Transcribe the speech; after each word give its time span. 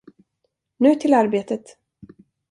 Nu 0.77 0.95
till 0.95 1.13
arbetet! 1.13 1.77